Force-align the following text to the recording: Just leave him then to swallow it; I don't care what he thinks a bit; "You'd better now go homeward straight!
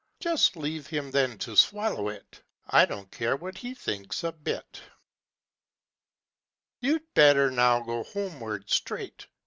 Just 0.19 0.55
leave 0.55 0.87
him 0.87 1.11
then 1.11 1.37
to 1.37 1.55
swallow 1.55 2.09
it; 2.09 2.41
I 2.67 2.85
don't 2.87 3.11
care 3.11 3.35
what 3.35 3.59
he 3.59 3.75
thinks 3.75 4.23
a 4.23 4.31
bit; 4.31 4.81
"You'd 6.79 7.03
better 7.13 7.51
now 7.51 7.81
go 7.81 8.01
homeward 8.05 8.67
straight! 8.71 9.27